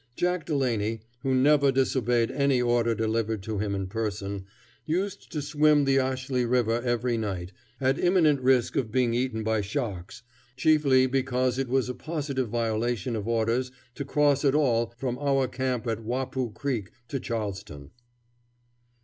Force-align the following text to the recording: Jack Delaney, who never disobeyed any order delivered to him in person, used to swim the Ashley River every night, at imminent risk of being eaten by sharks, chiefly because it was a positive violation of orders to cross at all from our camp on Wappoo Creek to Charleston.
Jack 0.15 0.47
Delaney, 0.47 1.01
who 1.21 1.35
never 1.35 1.71
disobeyed 1.71 2.31
any 2.31 2.59
order 2.59 2.95
delivered 2.95 3.43
to 3.43 3.59
him 3.59 3.75
in 3.75 3.85
person, 3.85 4.45
used 4.83 5.31
to 5.31 5.43
swim 5.43 5.85
the 5.85 5.99
Ashley 5.99 6.43
River 6.43 6.81
every 6.81 7.19
night, 7.19 7.51
at 7.79 7.99
imminent 7.99 8.41
risk 8.41 8.75
of 8.75 8.91
being 8.91 9.13
eaten 9.13 9.43
by 9.43 9.61
sharks, 9.61 10.23
chiefly 10.57 11.05
because 11.05 11.59
it 11.59 11.67
was 11.69 11.87
a 11.87 11.93
positive 11.93 12.49
violation 12.49 13.15
of 13.15 13.27
orders 13.27 13.71
to 13.93 14.03
cross 14.03 14.43
at 14.43 14.55
all 14.55 14.91
from 14.97 15.19
our 15.19 15.47
camp 15.47 15.85
on 15.85 16.03
Wappoo 16.03 16.49
Creek 16.51 16.89
to 17.07 17.19
Charleston. 17.19 17.91